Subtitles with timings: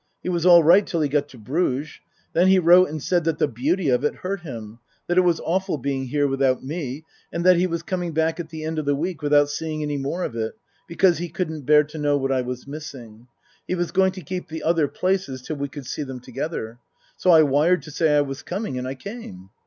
[0.23, 1.99] He was all right till he got to Bruges.
[2.33, 5.39] Then he wrote and said that the beauty of it hurt him, that it was
[5.41, 8.85] awful being here without me, and that he was coming back at the end of
[8.85, 10.55] the week without seeing any more of it,
[10.87, 13.27] because he couldn't bear to know what I was missing.
[13.67, 16.79] He was going to keep the other places till we could see them together.
[17.15, 19.51] So I wired to say I was coming, and I came."